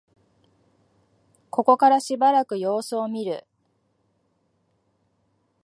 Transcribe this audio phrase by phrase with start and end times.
[1.51, 3.45] ここからしばらく様子を見る